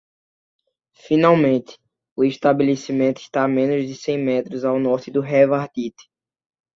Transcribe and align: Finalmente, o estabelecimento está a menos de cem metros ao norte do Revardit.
Finalmente, 0.95 1.77
o 2.15 2.23
estabelecimento 2.25 3.21
está 3.21 3.43
a 3.43 3.47
menos 3.47 3.87
de 3.87 3.93
cem 3.93 4.17
metros 4.17 4.65
ao 4.65 4.79
norte 4.79 5.11
do 5.11 5.21
Revardit. 5.21 5.93